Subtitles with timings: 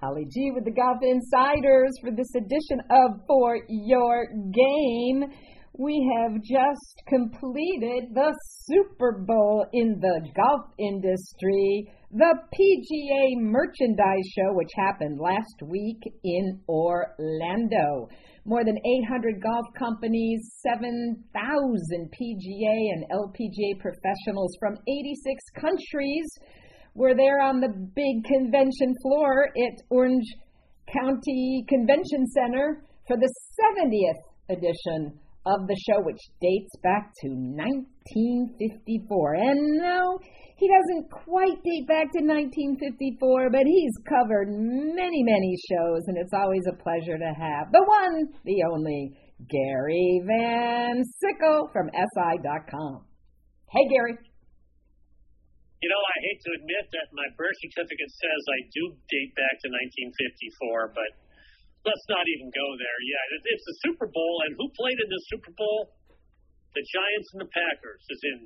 [0.00, 5.28] Holly G with the Golf Insiders for this edition of For Your Game.
[5.78, 8.34] We have just completed the
[8.64, 16.60] Super Bowl in the golf industry, the PGA Merchandise Show, which happened last week in
[16.66, 18.08] Orlando.
[18.46, 21.20] More than 800 golf companies, 7,000
[22.08, 26.24] PGA and LPGA professionals from 86 countries
[26.94, 30.26] were there on the big convention floor at Orange
[30.92, 39.34] County Convention Center for the 70th edition of the show, which dates back to 1954.
[39.34, 40.18] And no,
[40.56, 46.34] he doesn't quite date back to 1954, but he's covered many, many shows, and it's
[46.34, 49.16] always a pleasure to have the one, the only,
[49.48, 53.06] Gary Van Sickle from SI.com.
[53.70, 54.18] Hey, Gary.
[55.80, 59.56] You know, I hate to admit that my birth certificate says I do date back
[59.64, 59.68] to
[60.12, 61.10] 1954, but
[61.88, 62.98] let's not even go there.
[63.00, 65.96] Yeah, it's the Super Bowl, and who played in the Super Bowl?
[66.76, 68.38] The Giants and the Packers, as in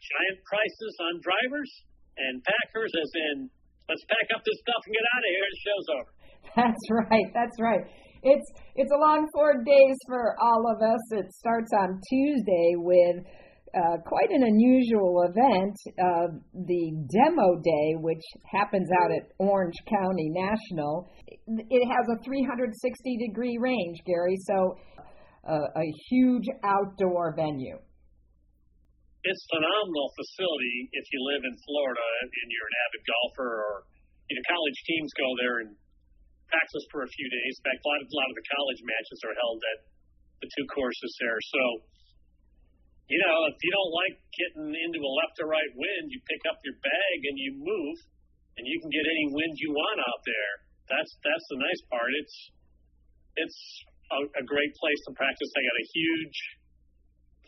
[0.00, 1.70] giant prices on drivers,
[2.18, 3.36] and Packers as in
[3.86, 5.46] let's pack up this stuff and get out of here.
[5.46, 6.10] The show's over.
[6.58, 7.28] That's right.
[7.36, 7.84] That's right.
[8.22, 11.04] It's it's a long four days for all of us.
[11.12, 13.22] It starts on Tuesday with
[13.74, 20.28] uh, quite an unusual event, uh, the demo day, which happens out at Orange County
[20.32, 21.08] National.
[21.46, 22.72] It has a 360
[23.28, 24.76] degree range, Gary, so
[25.48, 27.76] uh, a huge outdoor venue.
[29.24, 33.72] It's a phenomenal facility if you live in Florida and you're an avid golfer, or
[34.30, 35.70] you know, college teams go there and
[36.48, 37.52] practice for a few days.
[37.60, 39.78] In fact, a lot of, a lot of the college matches are held at
[40.40, 41.40] the two courses there.
[41.44, 41.62] So
[43.08, 46.44] you know, if you don't like getting into a left or right wind, you pick
[46.44, 47.96] up your bag and you move,
[48.60, 50.52] and you can get any wind you want out there.
[50.92, 52.10] That's that's the nice part.
[52.20, 52.36] It's
[53.40, 53.60] it's
[54.12, 55.48] a, a great place to practice.
[55.56, 56.38] They got a huge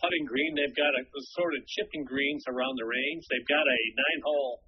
[0.01, 0.57] putting green.
[0.57, 3.29] They've got a, a sort of chipping greens around the range.
[3.29, 4.65] They've got a nine-hole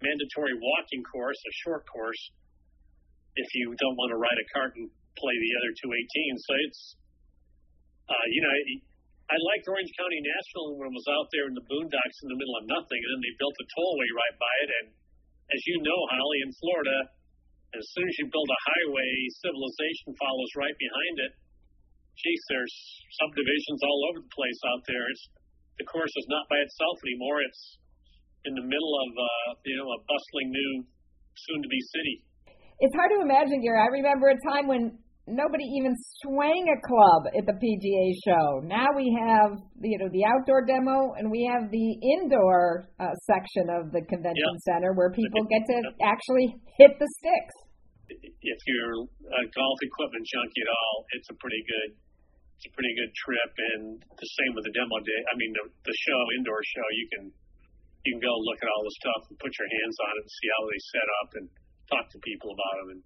[0.00, 2.20] mandatory walking course, a short course,
[3.36, 4.88] if you don't want to ride a cart and
[5.20, 6.40] play the other two 18s.
[6.40, 6.80] So it's,
[8.08, 8.54] uh, you know,
[9.30, 12.38] I liked Orange County National when it was out there in the boondocks in the
[12.38, 14.70] middle of nothing, and then they built a tollway right by it.
[14.82, 14.86] And
[15.54, 16.98] as you know, Holly, in Florida,
[17.78, 21.32] as soon as you build a highway, civilization follows right behind it.
[22.18, 22.74] Geez, there's
[23.22, 25.06] subdivisions all over the place out there.
[25.14, 25.24] It's
[25.78, 27.38] the course is not by itself anymore.
[27.46, 27.62] It's
[28.50, 30.72] in the middle of uh, you know a bustling new,
[31.38, 32.16] soon-to-be city.
[32.82, 33.78] It's hard to imagine, Gary.
[33.78, 34.98] I remember a time when
[35.30, 38.60] nobody even swang a club at the PGA show.
[38.66, 43.70] Now we have you know the outdoor demo and we have the indoor uh, section
[43.70, 44.66] of the convention yep.
[44.66, 47.56] center where people get to actually hit the sticks.
[48.10, 51.90] If you're a golf equipment junkie at all, it's a pretty good
[52.60, 53.52] it's a pretty good trip.
[53.72, 55.20] And the same with the demo day.
[55.30, 56.86] I mean the the show indoor show.
[56.98, 57.24] You can
[58.04, 60.32] you can go look at all the stuff and put your hands on it and
[60.32, 61.46] see how they set up and
[61.90, 63.02] talk to people about them and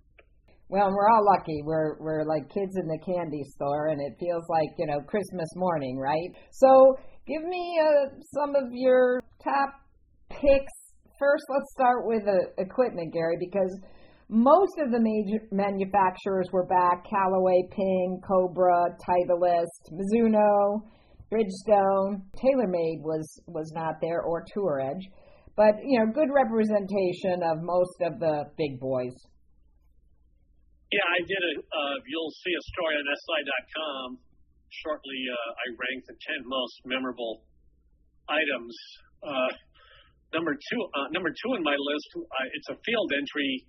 [0.68, 1.60] well, we're all lucky.
[1.62, 5.48] We're we're like kids in the candy store, and it feels like you know Christmas
[5.56, 6.30] morning, right?
[6.52, 9.70] So, give me uh, some of your top
[10.30, 10.72] picks.
[11.18, 13.78] First, let's start with the equipment, Gary, because
[14.28, 20.80] most of the major manufacturers were back: Callaway, Ping, Cobra, Titleist, Mizuno,
[21.30, 22.22] Bridgestone.
[22.40, 25.10] TaylorMade was was not there, or Tour Edge,
[25.56, 29.14] but you know, good representation of most of the big boys.
[30.94, 31.54] Yeah, I did a.
[31.58, 34.08] Uh, you'll see a story on SI.com
[34.86, 35.20] shortly.
[35.26, 37.42] Uh, I ranked the 10 most memorable
[38.30, 38.74] items.
[39.18, 39.50] Uh,
[40.30, 42.08] number two, uh, number two in my list.
[42.14, 43.66] Uh, it's a field entry.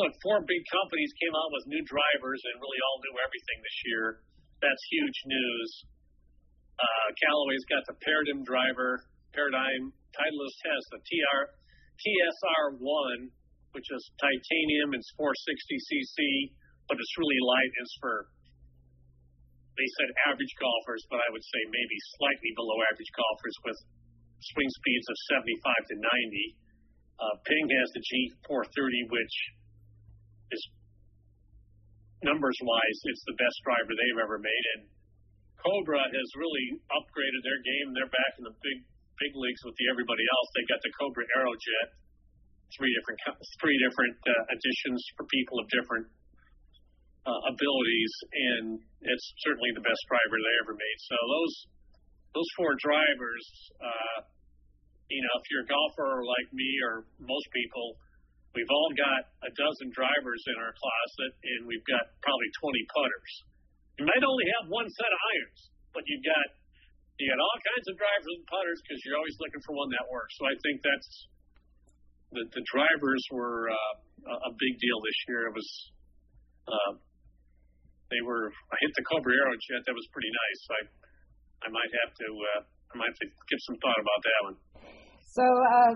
[0.00, 3.78] Look, four big companies came out with new drivers and really all knew everything this
[3.84, 4.04] year.
[4.64, 5.68] That's huge news.
[6.80, 9.04] Uh, Callaway's got the Paradigm driver.
[9.36, 11.40] Paradigm Titleist has the TR
[12.00, 13.28] TSR one
[13.74, 14.94] which is titanium.
[14.94, 16.18] It's 460cc,
[16.86, 17.72] but it's really light.
[17.82, 18.30] It's for
[19.74, 23.78] they said average golfers, but I would say maybe slightly below average golfers with
[24.54, 27.18] swing speeds of 75 to 90.
[27.18, 29.34] Uh, Ping has the G430, which
[30.54, 30.62] is
[32.22, 34.64] numbers wise, it's the best driver they've ever made.
[34.78, 34.82] And
[35.58, 37.86] Cobra has really upgraded their game.
[37.98, 38.78] They're back in the big
[39.18, 40.48] big leagues with the everybody else.
[40.54, 41.86] They got the Cobra Aerojet,
[42.76, 43.20] three different
[43.60, 46.06] three different uh, additions for people of different
[47.24, 48.64] uh, abilities, and
[49.00, 50.98] it's certainly the best driver they ever made.
[51.08, 51.54] So those
[52.36, 53.44] those four drivers,
[53.78, 54.18] uh,
[55.08, 57.96] you know, if you're a golfer like me or most people,
[58.52, 63.32] we've all got a dozen drivers in our closet, and we've got probably 20 putters.
[64.02, 65.60] You might only have one set of irons,
[65.94, 66.46] but you've got
[67.16, 70.02] you got all kinds of drivers and putters because you're always looking for one that
[70.10, 70.34] works.
[70.34, 71.08] So I think that's
[72.34, 73.94] the the drivers were uh,
[74.50, 75.46] a big deal this year.
[75.48, 75.68] It was
[76.66, 76.92] uh,
[78.10, 79.82] they were I hit the Cobra Aerojet.
[79.86, 80.60] That was pretty nice.
[80.68, 80.80] I
[81.64, 84.56] I might have to uh, I might have to give some thought about that one.
[85.34, 85.92] So uh,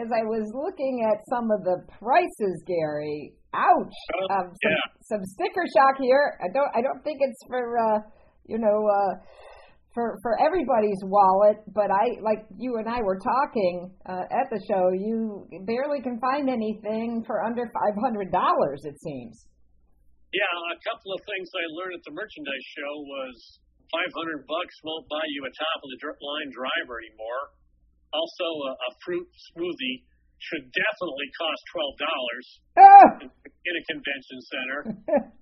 [0.00, 3.98] as I was looking at some of the prices, Gary, ouch!
[4.28, 4.86] Uh, um, some, yeah.
[5.08, 6.36] some sticker shock here.
[6.40, 7.98] I don't I don't think it's for uh,
[8.48, 8.80] you know.
[8.88, 9.12] Uh,
[9.96, 14.60] for for everybody's wallet, but I like you and I were talking uh, at the
[14.68, 14.92] show.
[14.92, 18.84] You barely can find anything for under five hundred dollars.
[18.84, 19.48] It seems.
[20.36, 23.36] Yeah, a couple of things I learned at the merchandise show was
[23.88, 27.56] five hundred bucks won't buy you a top of the line driver anymore.
[28.12, 30.04] Also, a, a fruit smoothie
[30.44, 32.46] should definitely cost twelve dollars
[32.76, 33.08] Ah!
[33.64, 34.78] in a convention center.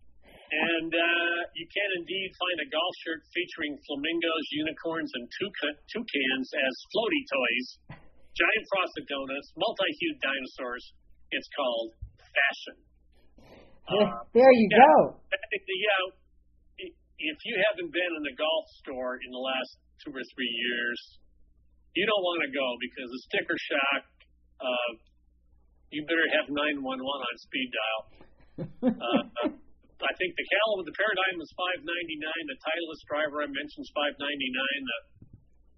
[0.54, 6.48] And uh, you can indeed find a golf shirt featuring flamingos, unicorns, and touca- toucans
[6.54, 7.66] as floaty toys,
[8.38, 10.84] giant frosted donuts, multi-hued dinosaurs.
[11.34, 11.88] It's called
[12.30, 12.76] fashion.
[13.84, 14.78] Uh, there you yeah.
[14.78, 15.18] go.
[15.34, 16.02] Yeah,
[17.24, 19.72] if you haven't been in a golf store in the last
[20.06, 21.00] two or three years,
[21.98, 24.02] you don't want to go because the sticker shock.
[24.60, 24.90] Uh,
[25.90, 28.02] you better have 911 on speed dial.
[28.84, 29.50] Uh,
[30.02, 32.50] I think the Callaway, the Paradigm is 599.
[32.50, 34.18] The Titleist driver I mentioned is 599.
[34.18, 34.98] The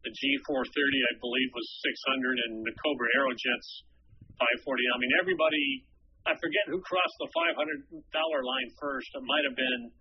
[0.07, 0.71] the G430
[1.03, 3.71] I believe was 600, and the Cobra Aerojet's
[4.63, 4.63] 540.
[4.63, 5.67] I mean, everybody.
[6.27, 9.07] I forget who crossed the 500 dollar line first.
[9.15, 9.95] It might have been,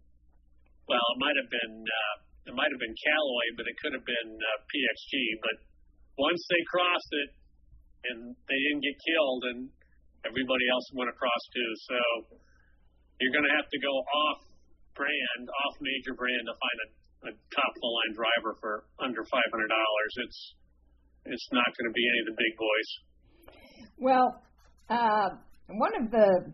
[0.89, 2.15] well, it might have been, uh,
[2.49, 5.13] it might have been Callaway, but it could have been uh, PXG.
[5.41, 5.55] But
[6.17, 7.29] once they crossed it,
[8.09, 8.19] and
[8.49, 9.59] they didn't get killed, and
[10.25, 11.69] everybody else went across too.
[11.89, 11.97] So
[13.19, 14.39] you're going to have to go off
[14.95, 16.87] brand, off major brand to find a,
[17.29, 20.11] a top of the line driver for under five hundred dollars.
[20.25, 20.39] It's
[21.25, 22.89] it's not going to be any of the big boys.
[23.97, 24.27] Well,
[24.89, 25.29] uh,
[25.67, 26.53] one of the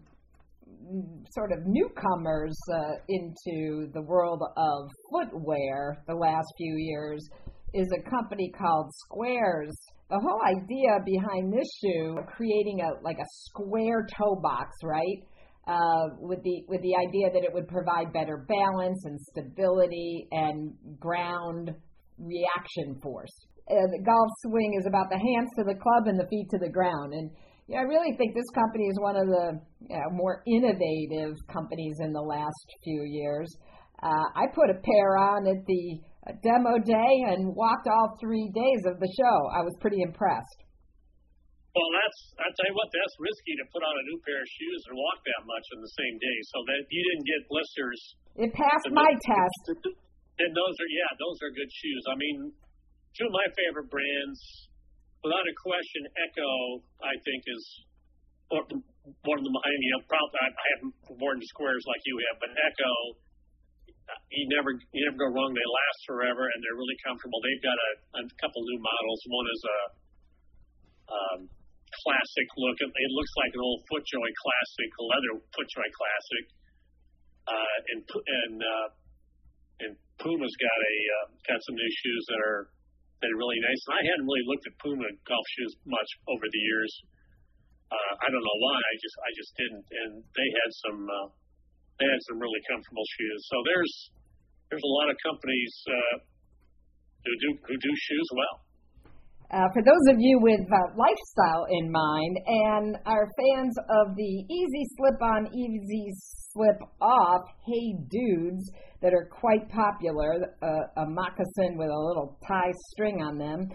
[1.31, 7.27] sort of newcomers uh, into the world of footwear the last few years
[7.73, 9.75] is a company called Squares.
[10.09, 15.23] The whole idea behind this shoe, creating a like a square toe box, right?
[15.71, 20.73] Uh, with the with the idea that it would provide better balance and stability and
[20.99, 21.71] ground
[22.19, 23.31] reaction force.
[23.71, 26.59] Uh, the golf swing is about the hands to the club and the feet to
[26.59, 27.31] the ground, and
[27.67, 29.47] you know, I really think this company is one of the
[29.87, 33.47] you know, more innovative companies in the last few years.
[34.03, 35.83] Uh, I put a pair on at the
[36.27, 39.37] uh, demo day and walked all three days of the show.
[39.55, 40.67] I was pretty impressed.
[41.71, 44.49] Well, that's I tell you what, that's risky to put on a new pair of
[44.51, 46.37] shoes and walk that much in the same day.
[46.51, 47.99] So that you didn't get blisters.
[48.35, 49.63] It passed my test.
[49.87, 52.03] And those are yeah, those are good shoes.
[52.11, 52.51] I mean,
[53.15, 54.39] two of my favorite brands,
[55.23, 56.51] without a question, ECCO
[57.07, 57.63] I think is
[59.23, 59.51] one of the.
[59.55, 62.93] I mean, you know, probably I haven't worn the squares like you have, but ECCO,
[64.27, 65.55] you never you never go wrong.
[65.55, 67.39] They last forever and they're really comfortable.
[67.39, 69.19] They've got a, a couple new models.
[69.31, 69.79] One is a
[71.11, 71.39] um,
[72.03, 72.77] classic look.
[72.79, 76.45] It, looks like an old FootJoy classic, a leather FootJoy classic.
[77.47, 78.87] Uh, and and uh,
[79.81, 82.61] and Puma's got a uh, got some new shoes that are
[83.21, 83.81] that are really nice.
[83.89, 86.91] And I hadn't really looked at Puma golf shoes much over the years.
[87.91, 88.77] Uh, I don't know why.
[88.77, 89.85] I just I just didn't.
[89.89, 91.27] And they had some uh,
[91.99, 93.41] they had some really comfortable shoes.
[93.49, 93.93] So there's
[94.69, 96.15] there's a lot of companies uh,
[97.25, 98.70] who do who do shoes well.
[99.51, 104.45] Uh, for those of you with uh, lifestyle in mind and are fans of the
[104.49, 106.07] easy slip on, easy
[106.53, 112.71] slip off, hey dudes, that are quite popular, uh, a moccasin with a little tie
[112.93, 113.67] string on them.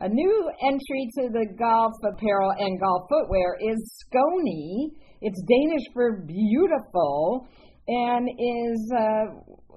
[0.00, 4.90] A new entry to the golf apparel and golf footwear is Skony.
[5.22, 7.48] It's Danish for beautiful
[7.88, 9.24] and is uh,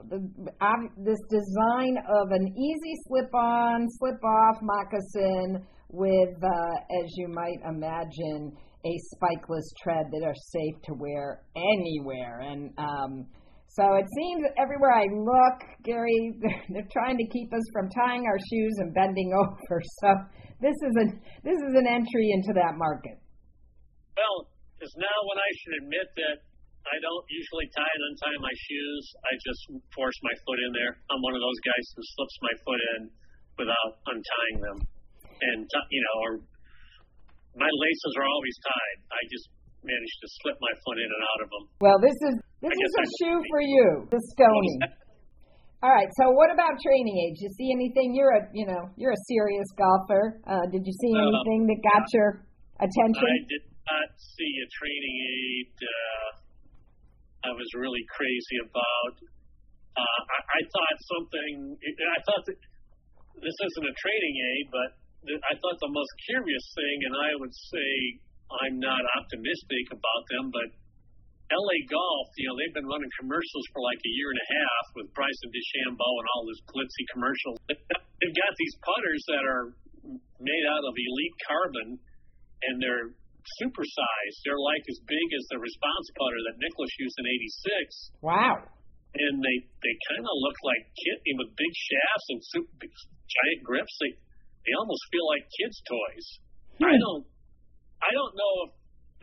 [0.10, 0.20] the,
[0.98, 7.60] this design of an easy slip on, slip off moccasin with, uh, as you might
[7.68, 12.40] imagine, a spikeless tread that are safe to wear anywhere.
[12.40, 13.26] And um,
[13.68, 18.26] so it seems that everywhere I look, Gary, they're, trying to keep us from tying
[18.26, 19.82] our shoes and bending over.
[20.02, 20.10] So
[20.62, 21.06] this is a
[21.44, 23.22] this is an entry into that market.
[24.18, 24.50] Well,
[24.82, 26.38] is now when I should admit that
[26.88, 29.04] I don't usually tie and untie my shoes.
[29.28, 30.94] I just force my foot in there.
[31.12, 33.00] I'm one of those guys who slips my foot in
[33.60, 34.78] without untying them,
[35.42, 36.32] and you know, or
[37.58, 38.98] my laces are always tied.
[39.12, 39.48] I just
[39.84, 41.64] managed to slip my foot in and out of them.
[41.84, 44.76] Well, this is this is a shoe for you, the Stony.
[45.86, 46.10] All right.
[46.18, 47.38] So, what about training aid?
[47.38, 48.18] You see anything?
[48.18, 50.42] You're a you know you're a serious golfer.
[50.48, 52.42] Uh, did you see anything that got your
[52.82, 53.28] attention?
[53.28, 55.70] I did not see a training aid.
[55.78, 56.47] Uh,
[57.46, 59.14] I was really crazy about.
[59.98, 61.54] Uh, I, I thought something.
[61.78, 62.60] I thought that
[63.42, 64.90] this isn't a training aid, but
[65.46, 67.90] I thought the most curious thing, and I would say
[68.64, 70.70] I'm not optimistic about them, but
[71.48, 74.86] LA Golf, you know, they've been running commercials for like a year and a half
[75.00, 77.58] with Bryson DeChambeau and all this glitzy commercials.
[77.72, 79.66] They've got these putters that are
[80.44, 81.88] made out of elite carbon,
[82.68, 83.16] and they're
[83.60, 84.38] supersized.
[84.44, 88.26] They're like as big as the response putter that Nicklaus used in '86.
[88.26, 88.56] Wow!
[89.16, 93.62] And they they kind of look like kid with big shafts and super, big, giant
[93.64, 93.96] grips.
[94.04, 94.12] They
[94.68, 96.28] they almost feel like kids' toys.
[96.78, 96.92] Hmm.
[96.92, 97.24] I don't
[98.04, 98.72] I don't know if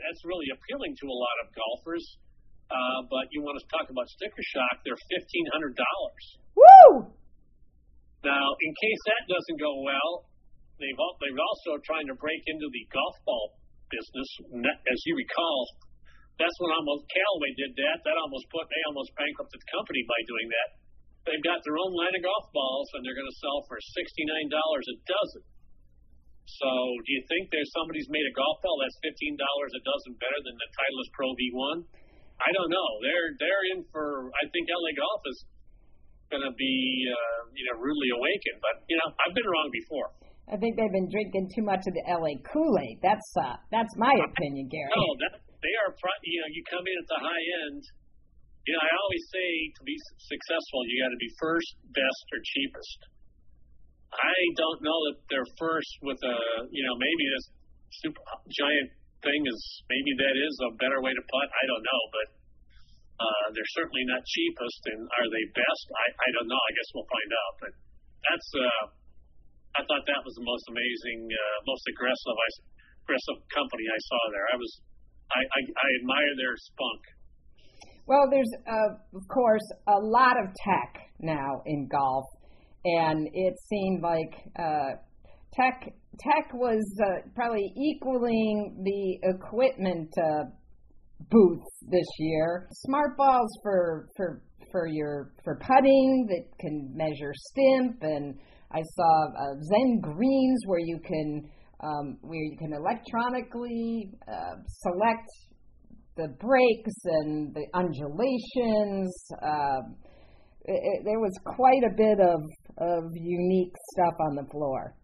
[0.00, 2.04] that's really appealing to a lot of golfers.
[2.64, 4.80] Uh, but you want to talk about sticker shock?
[4.82, 6.24] They're fifteen hundred dollars.
[6.56, 7.12] Woo!
[8.24, 10.24] Now, in case that doesn't go well,
[10.80, 13.60] they've they've also trying to break into the golf ball
[13.94, 14.28] business.
[14.90, 15.58] As you recall,
[16.34, 18.02] that's when almost Callaway did that.
[18.02, 20.68] That almost put they almost bankrupted the company by doing that.
[21.30, 24.26] They've got their own line of golf balls, and they're going to sell for sixty
[24.26, 25.42] nine dollars a dozen.
[26.44, 30.12] So, do you think there's somebody's made a golf ball that's fifteen dollars a dozen
[30.20, 31.76] better than the Titleist Pro V1?
[32.42, 32.88] I don't know.
[33.00, 34.28] They're they're in for.
[34.34, 35.38] I think LA Golf is
[36.34, 36.74] going to be
[37.08, 38.58] uh, you know rudely awakened.
[38.58, 40.08] But you know, I've been wrong before.
[40.44, 43.00] I think they've been drinking too much of the LA Kool-Aid.
[43.00, 44.92] That's uh, that's my opinion, Gary.
[44.92, 45.90] No, that, they are.
[46.20, 47.80] You know, you come in at the high end.
[48.68, 49.48] You know, I always say
[49.80, 52.98] to be successful, you got to be first, best, or cheapest.
[54.12, 56.36] I don't know that they're first with a.
[56.68, 57.46] You know, maybe this
[58.04, 58.20] super
[58.52, 58.92] giant
[59.24, 61.48] thing is maybe that is a better way to putt.
[61.56, 62.26] I don't know, but
[63.16, 64.80] uh, they're certainly not cheapest.
[64.92, 65.84] And are they best?
[65.88, 66.60] I I don't know.
[66.60, 67.52] I guess we'll find out.
[67.64, 67.72] But
[68.28, 68.50] that's.
[68.60, 68.84] Uh,
[69.74, 72.36] I thought that was the most amazing, uh, most aggressive,
[73.02, 74.46] aggressive company I saw there.
[74.54, 74.72] I was,
[75.34, 77.02] I, I, I admire their spunk.
[78.06, 82.26] Well, there's uh, of course a lot of tech now in golf,
[82.84, 85.00] and it seemed like uh,
[85.54, 85.88] tech
[86.20, 90.44] tech was uh, probably equaling the equipment uh,
[91.30, 92.68] booths this year.
[92.86, 98.34] Smart balls for for for your for putting that can measure stimp and
[98.74, 105.30] I saw uh, Zen greens where you can um, where you can electronically uh, select
[106.16, 109.14] the breaks and the undulations.
[109.38, 109.82] Uh,
[110.66, 112.40] it, it, there was quite a bit of
[112.82, 114.98] of unique stuff on the floor.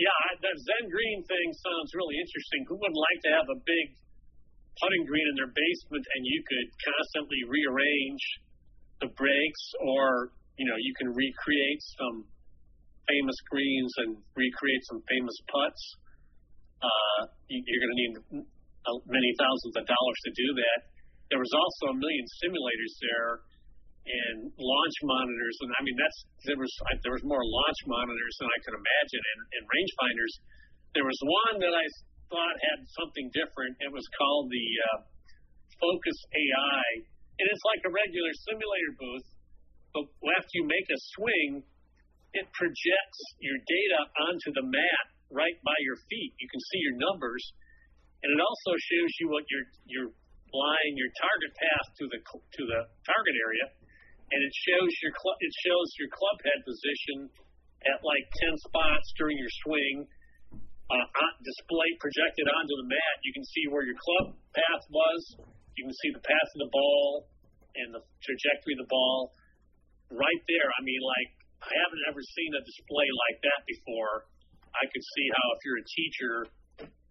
[0.00, 2.60] Yeah, that Zen green thing sounds really interesting.
[2.68, 3.86] Who wouldn't like to have a big
[4.80, 8.24] putting green in their basement and you could constantly rearrange
[9.00, 12.24] the breaks or you know you can recreate some
[13.06, 15.82] famous greens and recreate some famous putts,
[16.82, 18.14] uh, you're going to need
[19.08, 20.78] many thousands of dollars to do that.
[21.30, 23.32] There was also a million simulators there
[24.06, 26.70] and launch monitors, and I mean that's there was
[27.02, 30.34] there was more launch monitors than I could imagine, and, and rangefinders.
[30.94, 31.86] There was one that I
[32.30, 33.74] thought had something different.
[33.82, 34.98] It was called the uh,
[35.82, 36.84] Focus AI,
[37.42, 39.28] and it's like a regular simulator booth,
[39.90, 40.04] but
[40.38, 41.66] after you make a swing,
[42.36, 46.32] it projects your data onto the mat right by your feet.
[46.38, 47.42] You can see your numbers,
[48.22, 50.06] and it also shows you what your your
[50.52, 53.66] line, your target path to the to the target area,
[54.30, 57.18] and it shows your cl- it shows your club head position
[57.88, 60.06] at like ten spots during your swing.
[60.86, 61.02] Uh,
[61.42, 63.16] display projected onto the mat.
[63.26, 65.20] You can see where your club path was.
[65.74, 67.26] You can see the path of the ball
[67.74, 69.34] and the trajectory of the ball
[70.14, 70.68] right there.
[70.78, 71.30] I mean, like
[71.62, 74.28] I haven't ever seen a display like that before.
[74.76, 76.32] I could see how if you're a teacher,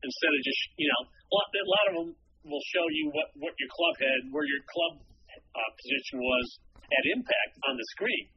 [0.05, 2.09] instead of just you know, a lot, a lot of them
[2.45, 6.45] will show you what what your club head, where your club uh, position was
[6.93, 8.29] at impact on the screen.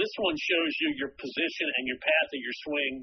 [0.00, 2.94] This one shows you your position and your path of your swing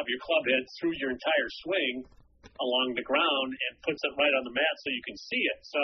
[0.00, 2.08] of your club head through your entire swing
[2.56, 5.60] along the ground and puts it right on the mat so you can see it.
[5.68, 5.82] So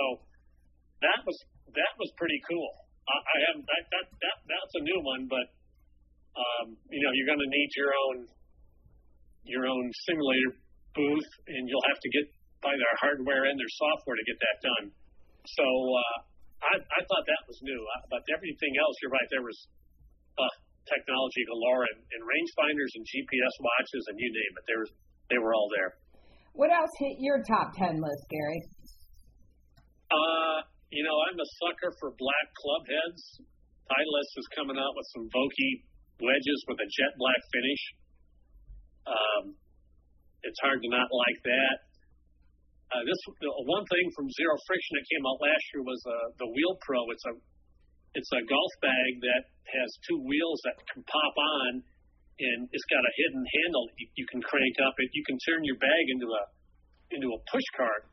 [1.05, 1.37] that was
[1.77, 2.73] that was pretty cool.
[3.05, 5.47] I, I haven't that, that that that's a new one, but
[6.37, 8.17] um, you know, you're going to need your own
[9.49, 10.53] your own simulator
[10.93, 12.29] booth, and you'll have to get
[12.61, 14.87] by their hardware and their software to get that done.
[15.57, 16.17] So uh,
[16.61, 19.29] I, I thought that was new, uh, but everything else, you're right.
[19.33, 19.57] There was
[20.37, 20.53] uh,
[20.85, 24.65] technology galore and, and rangefinders and GPS watches and you name it.
[24.67, 24.91] There was
[25.29, 25.93] they were all there.
[26.57, 28.61] What else hit your top ten list, Gary?
[30.09, 33.21] Uh, you know, I'm a sucker for black club heads.
[33.93, 35.85] Titleist is coming out with some Vokey
[36.19, 37.83] wedges with a jet black finish.
[39.07, 39.45] Um,
[40.43, 41.77] it's hard to not like that.
[42.89, 43.21] Uh, this
[43.69, 47.05] one thing from Zero Friction that came out last year was uh, the Wheel Pro.
[47.13, 47.35] It's a
[48.17, 51.85] it's a golf bag that has two wheels that can pop on,
[52.41, 54.97] and it's got a hidden handle you, you can crank up.
[54.97, 56.43] It you can turn your bag into a
[57.13, 58.09] into a push cart,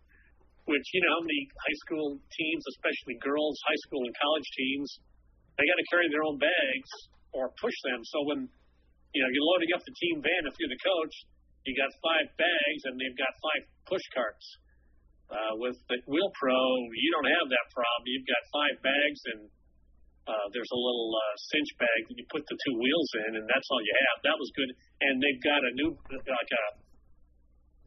[0.68, 4.90] which you know many high school teams, especially girls, high school and college teams,
[5.56, 6.92] they got to carry their own bags
[7.36, 8.00] or push them.
[8.08, 8.48] So when
[9.12, 11.16] you know you're loading up the team van, if you're the coach,
[11.68, 14.48] you got five bags and they've got five push carts.
[15.26, 16.62] Uh, with the Wheel Pro,
[16.94, 18.06] you don't have that problem.
[18.06, 19.42] You've got five bags and
[20.30, 23.46] uh, there's a little uh, cinch bag that you put the two wheels in, and
[23.46, 24.18] that's all you have.
[24.26, 24.72] That was good.
[25.06, 26.66] And they've got a new like a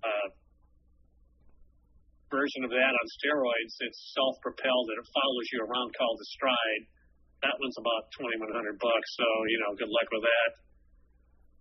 [0.07, 0.29] uh,
[2.31, 3.75] version of that on steroids.
[3.83, 6.85] It's self-propelled and it follows you around called the Stride.
[7.43, 9.09] That one's about twenty one hundred bucks.
[9.15, 10.51] So you know, good luck with that.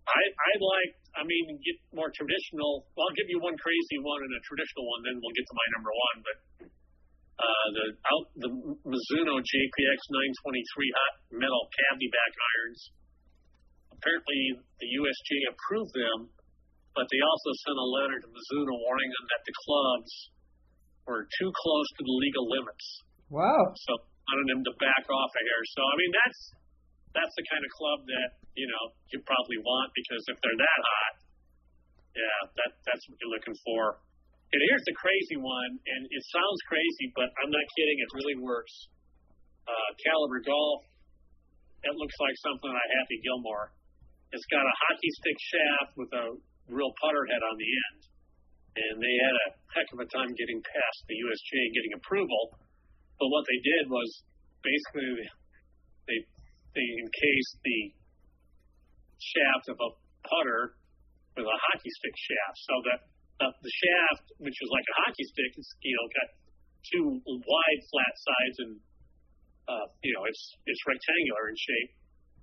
[0.08, 0.92] I I like.
[1.18, 2.86] I mean, get more traditional.
[2.94, 5.56] Well, I'll give you one crazy one and a traditional one, then we'll get to
[5.56, 6.16] my number one.
[6.22, 6.36] But
[7.38, 8.50] uh, the out the
[8.82, 12.80] Mizuno JPX 923 hot metal cavity back irons.
[13.98, 14.42] Apparently,
[14.78, 16.18] the USG approved them,
[16.94, 20.12] but they also sent a letter to Mizuno warning them that the clubs
[21.06, 22.86] were too close to the legal limits.
[23.30, 23.74] Wow.
[23.74, 23.92] So
[24.28, 25.62] wanted them to back off of here.
[25.72, 26.40] So I mean, that's
[27.16, 30.80] that's the kind of club that you know you probably want because if they're that
[30.84, 31.14] hot,
[32.12, 34.04] yeah, that that's what you're looking for.
[34.48, 37.96] And here's the crazy one, and it sounds crazy, but I'm not kidding.
[38.00, 38.72] It really works.
[39.68, 40.88] Uh, Caliber Golf.
[41.84, 43.70] It looks like something I Happy Gilmore.
[44.32, 46.26] It's got a hockey stick shaft with a
[46.72, 48.00] real putter head on the end,
[48.76, 52.42] and they had a heck of a time getting past the USG and getting approval.
[53.18, 54.08] But what they did was
[54.62, 55.26] basically
[56.06, 56.18] they
[56.74, 57.80] they encased the
[59.18, 59.90] shaft of a
[60.22, 60.78] putter
[61.34, 62.98] with a hockey stick shaft, so that
[63.38, 66.28] the shaft, which is like a hockey stick, is you know got
[66.94, 68.72] two wide flat sides and
[69.66, 71.90] uh, you know it's it's rectangular in shape.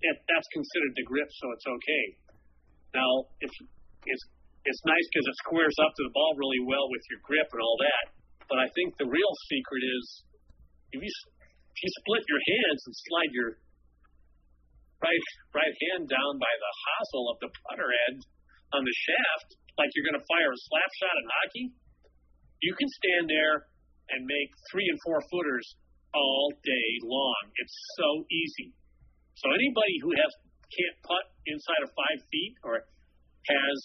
[0.05, 2.05] And that's considered the grip, so it's okay.
[2.93, 3.57] Now it's
[4.05, 4.23] it's
[4.65, 7.61] it's nice because it squares up to the ball really well with your grip and
[7.63, 8.05] all that.
[8.51, 10.05] But I think the real secret is
[10.95, 13.49] if you if you split your hands and slide your
[15.03, 18.23] right right hand down by the hosel of the putter end
[18.71, 21.65] on the shaft, like you're going to fire a slap shot in hockey,
[22.63, 23.67] you can stand there
[24.15, 25.65] and make three and four footers
[26.15, 27.41] all day long.
[27.59, 28.71] It's so easy.
[29.35, 30.31] So anybody who has
[30.71, 33.77] can't putt inside of five feet or has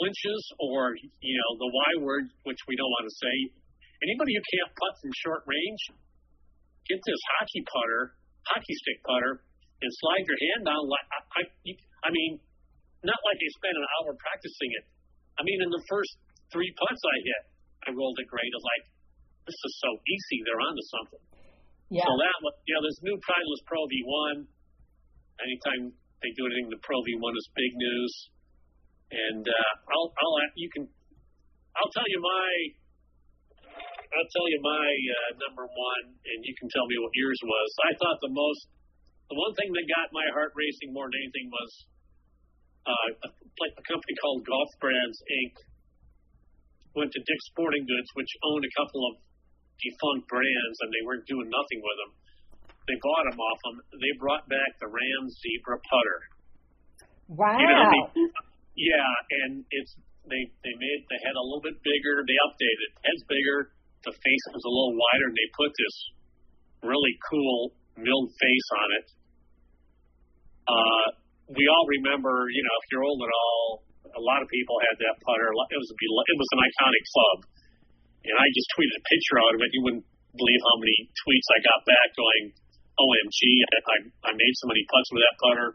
[0.00, 3.36] flinches or you know the Y word, which we don't want to say.
[3.98, 5.82] Anybody who can't putt from short range,
[6.86, 8.14] get this hockey putter,
[8.46, 9.42] hockey stick putter,
[9.82, 10.82] and slide your hand down.
[10.86, 11.42] Like I,
[12.06, 12.38] I, mean,
[13.02, 14.84] not like I spent an hour practicing it.
[15.38, 16.14] I mean, in the first
[16.50, 17.42] three putts I hit,
[17.86, 18.50] I rolled it great.
[18.50, 18.84] I was like,
[19.46, 20.38] this is so easy.
[20.44, 21.24] They're onto something.
[21.88, 22.04] Yeah.
[22.04, 22.36] So that,
[22.68, 24.44] you know, this new Titleist Pro V1.
[25.38, 28.12] Anytime they do anything, the Pro V1 is big news.
[29.08, 30.84] And uh, I'll, I'll, you can,
[31.78, 32.48] I'll tell you my,
[34.08, 37.68] I'll tell you my uh, number one, and you can tell me what yours was.
[37.84, 38.62] I thought the most,
[39.28, 41.70] the one thing that got my heart racing more than anything was
[42.88, 45.54] uh, a, a company called Golf Brands Inc.
[46.96, 49.12] Went to Dick's Sporting Goods, which owned a couple of
[49.78, 52.12] defunct brands, and they weren't doing nothing with them.
[52.88, 53.76] They bought them off them.
[54.00, 56.20] They brought back the Ram Zebra putter.
[57.28, 57.60] Wow.
[57.60, 58.24] You know, they,
[58.74, 59.10] yeah,
[59.44, 59.92] and it's
[60.24, 62.24] they they made the head a little bit bigger.
[62.24, 65.96] They updated head's bigger, the face was a little wider, and they put this
[66.82, 69.06] really cool milled face on it.
[70.68, 71.06] Uh,
[71.56, 73.64] we all remember, you know, if you're old at all,
[74.12, 75.48] a lot of people had that putter.
[75.48, 77.38] It was a, it was an iconic club,
[78.28, 79.68] and I just tweeted a picture out of it.
[79.72, 80.06] You wouldn't
[80.36, 82.44] believe how many tweets I got back going,
[83.00, 83.96] "OMG, I,
[84.28, 85.68] I made so many putts with that putter."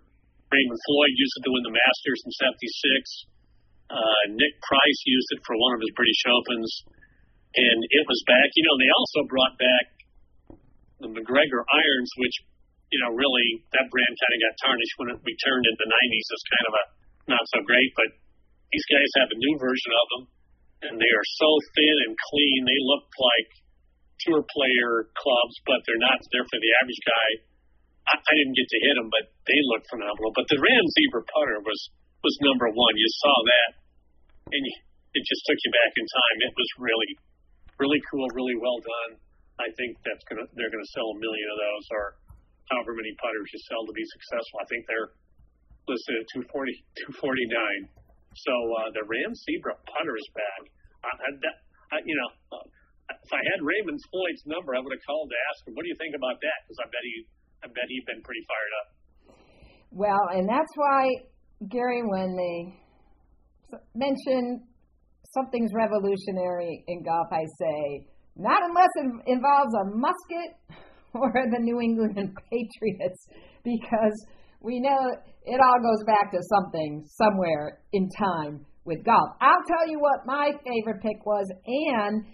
[0.53, 3.33] Raymond Floyd used it to win the Masters in '76.
[3.89, 6.69] Uh, Nick Price used it for one of his British Opens,
[7.54, 8.50] and it was back.
[8.58, 9.86] You know, they also brought back
[11.02, 12.36] the MacGregor irons, which
[12.94, 16.28] you know, really that brand kind of got tarnished when it returned in the 90s
[16.30, 16.84] as kind of a
[17.34, 17.89] not so great.
[17.98, 18.13] But
[18.70, 20.24] these guys have a new version of them,
[20.86, 22.60] and they are so thin and clean.
[22.70, 23.50] They look like
[24.22, 26.22] tour player clubs, but they're not.
[26.30, 27.30] They're for the average guy.
[28.13, 30.30] I, I didn't get to hit them, but they look phenomenal.
[30.38, 31.82] But the Ram Zebra putter was
[32.22, 32.94] was number one.
[32.94, 33.70] You saw that,
[34.54, 34.76] and you,
[35.18, 36.38] it just took you back in time.
[36.46, 37.12] It was really
[37.79, 39.12] really cool, really well done.
[39.62, 42.03] I think that's gonna they're gonna sell a million of those or
[42.71, 44.57] however many putters you sell to be successful.
[44.62, 45.12] I think they're
[45.86, 46.73] listed at 240,
[47.21, 47.91] 249.
[48.39, 50.62] So uh, the Ram Zebra putter is back.
[51.05, 51.55] I, I, that,
[51.91, 52.65] I, you know, uh,
[53.12, 55.89] if I had Raymond Floyd's number, I would have called to ask him, "What do
[55.91, 57.15] you think about that?" Because I bet he,
[57.62, 58.88] I bet he'd been pretty fired up.
[59.91, 61.13] Well, and that's why
[61.69, 62.57] Gary, when they
[63.93, 64.65] mention
[65.34, 70.58] something's revolutionary in golf, I say not unless it involves a musket
[71.13, 72.15] or the New England
[72.50, 73.28] Patriots,
[73.63, 74.26] because
[74.62, 74.98] we know
[75.46, 79.30] it all goes back to something somewhere in time with golf.
[79.41, 82.26] I'll tell you what my favorite pick was, and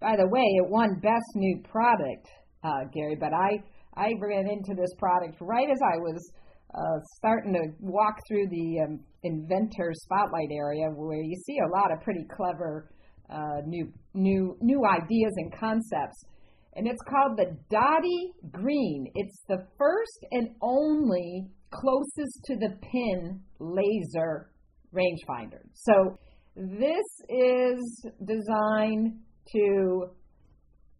[0.00, 2.26] by the way, it won Best New Product,
[2.64, 3.16] uh, Gary.
[3.18, 3.62] But I
[3.94, 6.32] I ran into this product right as I was
[6.74, 11.92] uh, starting to walk through the um, inventor spotlight area, where you see a lot
[11.92, 12.90] of pretty clever
[13.30, 16.24] uh, new new new ideas and concepts.
[16.74, 19.06] And it's called the Dottie Green.
[19.14, 24.50] It's the first and only closest to the pin laser
[24.94, 25.60] rangefinder.
[25.74, 26.18] So
[26.56, 29.18] this is designed
[29.54, 30.06] to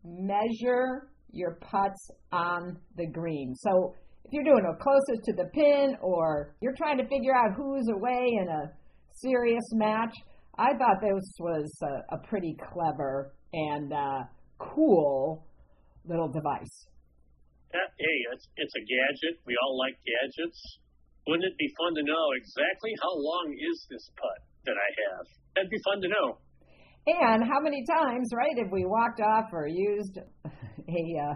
[0.04, 3.54] measure your putts on the green.
[3.54, 7.54] So if you're doing a closest to the pin or you're trying to figure out
[7.56, 8.72] who's away in a
[9.20, 10.14] serious match,
[10.58, 14.24] I thought this was a, a pretty clever and uh,
[14.58, 15.44] cool
[16.04, 16.86] little device.
[17.72, 19.40] Hey, it's, it's a gadget.
[19.46, 20.60] We all like gadgets.
[21.26, 25.26] Wouldn't it be fun to know exactly how long is this putt that I have?
[25.54, 26.38] That'd be fun to know.
[27.06, 30.18] And how many times, right, have we walked off or used
[30.92, 31.34] a uh,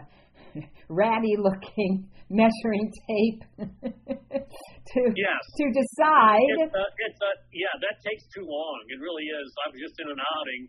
[0.89, 5.43] ratty looking measuring tape to yes.
[5.57, 6.53] to decide.
[6.61, 8.79] It's a, it's a, yeah, that takes too long.
[8.93, 9.49] It really is.
[9.65, 10.63] I was just in an outing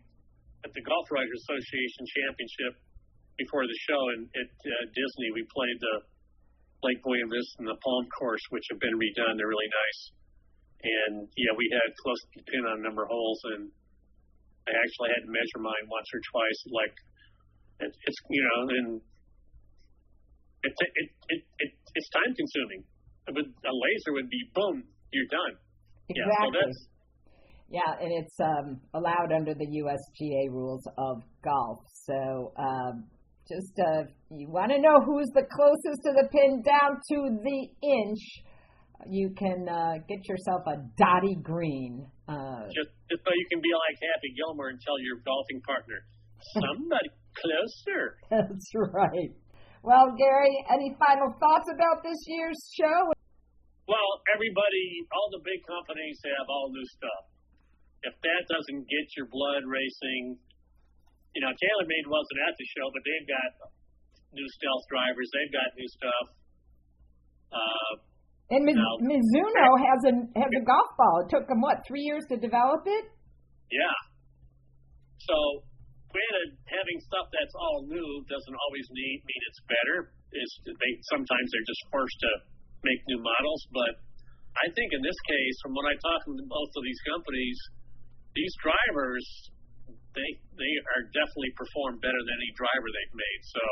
[0.64, 2.72] at the Golf Writers Association Championship
[3.38, 5.96] before the show, and at uh, Disney we played the
[6.82, 9.34] Lake Buena Vista and the Palm Course, which have been redone.
[9.34, 10.00] They're really nice.
[10.78, 13.66] And yeah, we had close to pin on a number of holes, and
[14.70, 16.60] I actually had to measure mine once or twice.
[16.70, 16.94] Like
[17.80, 19.00] it, it's you know, and
[20.64, 22.84] it, it, it, it, it's time consuming.
[23.26, 25.54] But A laser would be boom, you're done.
[26.08, 26.48] Exactly.
[26.56, 26.88] Yeah, so
[27.68, 31.84] yeah, and it's um, allowed under the USGA rules of golf.
[32.08, 33.04] So um,
[33.44, 37.60] just uh, you want to know who's the closest to the pin down to the
[37.84, 38.24] inch.
[39.06, 42.08] You can uh, get yourself a Dottie Green.
[42.26, 46.02] Uh, just, just so you can be like Happy Gilmore and tell your golfing partner,
[46.60, 48.02] somebody closer.
[48.30, 49.32] That's right.
[49.82, 53.00] Well, Gary, any final thoughts about this year's show?
[53.88, 57.24] Well, everybody, all the big companies have all new stuff.
[58.04, 60.38] If that doesn't get your blood racing,
[61.34, 63.48] you know, TaylorMade wasn't at the show, but they've got
[64.34, 65.28] new stealth drivers.
[65.32, 66.26] They've got new stuff.
[67.48, 67.90] Uh,
[68.50, 71.24] and Miz- Mizuno has a has a golf ball.
[71.24, 73.04] It took them what three years to develop it.
[73.72, 73.96] Yeah.
[75.20, 75.36] So
[76.08, 79.96] granted, having stuff that's all new doesn't always mean, mean it's better.
[80.32, 82.32] It's, they sometimes they're just forced to
[82.84, 83.92] make new models, but
[84.58, 87.58] I think in this case, from when I talk to both of these companies,
[88.34, 89.26] these drivers
[90.16, 93.40] they they are definitely perform better than any driver they've made.
[93.54, 93.64] So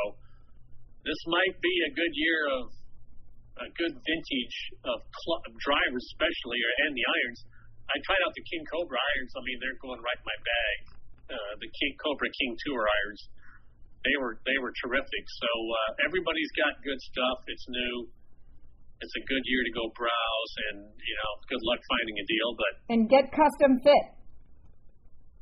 [1.03, 2.63] this might be a good year of
[3.57, 7.39] a good vintage of cl- drivers, especially or and the irons.
[7.89, 9.31] I tried out the King Cobra irons.
[9.33, 10.96] I mean, they're going right in my bag
[11.27, 13.21] uh, the King Cobra King Tour irons.
[14.05, 15.23] They were they were terrific.
[15.27, 17.43] So uh, everybody's got good stuff.
[17.51, 17.95] It's new.
[18.97, 22.49] It's a good year to go browse, and you know, good luck finding a deal.
[22.55, 24.05] But and get custom fit.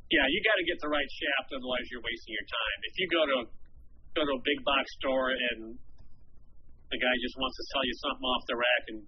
[0.06, 2.78] Yeah, you got to get the right shaft, otherwise you're wasting your time.
[2.86, 3.38] If you go to
[4.14, 5.74] go to a big box store and
[6.94, 8.98] the guy just wants to sell you something off the rack, and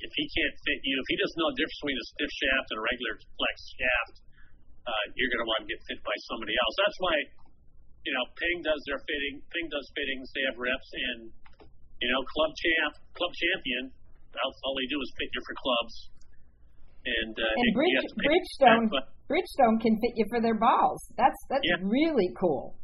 [0.00, 2.66] if he can't fit you, if he doesn't know the difference between a stiff shaft
[2.72, 4.14] and a regular flex shaft,
[5.16, 6.74] you're going to want to get fit by somebody else.
[6.78, 7.16] That's why,
[8.06, 9.42] you know, Ping does their fitting.
[9.52, 10.26] Ping does fittings.
[10.32, 11.20] They have reps, and
[12.00, 13.84] you know, Club Champ, Club Champion.
[14.38, 15.94] All, all they do is fit you for clubs.
[17.08, 18.86] And, uh, and Bridge, Bridgestone,
[19.30, 21.00] Bridgestone can fit you for their balls.
[21.16, 21.80] That's that's yeah.
[21.80, 22.76] really cool.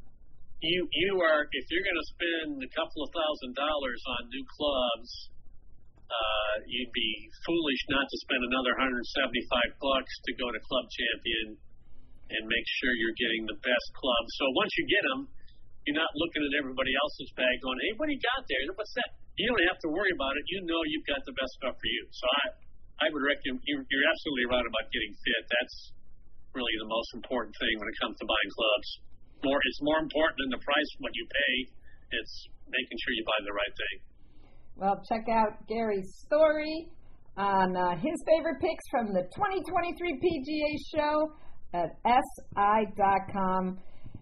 [0.65, 4.45] You you are if you're going to spend a couple of thousand dollars on new
[4.49, 5.11] clubs,
[6.09, 7.11] uh, you'd be
[7.45, 11.61] foolish not to spend another 175 bucks to go to Club Champion
[12.31, 14.23] and make sure you're getting the best club.
[14.41, 15.21] So once you get them,
[15.85, 18.61] you're not looking at everybody else's bag going, hey, what do you got there?
[18.73, 19.11] What's that?
[19.37, 20.45] You don't have to worry about it.
[20.49, 22.05] You know you've got the best stuff for you.
[22.09, 22.45] So I,
[23.05, 25.43] I would recommend you're, absolutely right about getting fit.
[25.45, 25.77] That's
[26.57, 28.89] really the most important thing when it comes to buying clubs.
[29.43, 31.55] more it's more important than the price what you pay.
[32.17, 32.35] It's
[32.71, 33.97] making sure you buy the right thing.
[34.79, 36.89] Well, check out Gary's story
[37.37, 41.35] on uh, his favorite picks from the 2023 PGA show
[41.75, 43.63] at SI.com.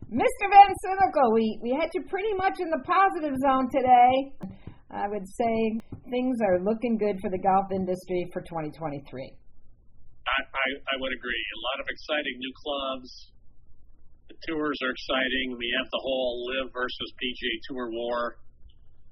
[0.09, 0.45] Mr.
[0.49, 4.13] Van Sickle, we, we had you pretty much in the positive zone today.
[4.93, 5.55] I would say
[6.09, 9.01] things are looking good for the golf industry for 2023.
[9.01, 11.45] I, I, I would agree.
[11.57, 13.09] A lot of exciting new clubs.
[14.29, 15.57] The tours are exciting.
[15.57, 18.37] We have the whole LIV versus PGA Tour war.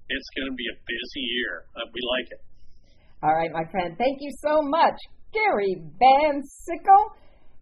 [0.08, 1.64] It's going to be a busy year.
[1.76, 2.42] Uh, we like it.
[3.20, 3.96] All right, my friend.
[3.96, 4.96] Thank you so much,
[5.32, 7.20] Gary Van Sickle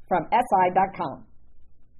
[0.08, 1.27] from SI.com.